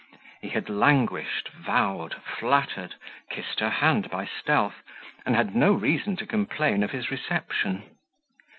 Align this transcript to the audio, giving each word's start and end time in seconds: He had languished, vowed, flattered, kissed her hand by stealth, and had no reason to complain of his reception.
He 0.41 0.49
had 0.49 0.67
languished, 0.67 1.49
vowed, 1.49 2.15
flattered, 2.23 2.95
kissed 3.29 3.59
her 3.59 3.69
hand 3.69 4.09
by 4.09 4.25
stealth, 4.25 4.81
and 5.27 5.35
had 5.35 5.55
no 5.55 5.73
reason 5.73 6.15
to 6.15 6.25
complain 6.25 6.81
of 6.81 6.89
his 6.89 7.11
reception. 7.11 7.83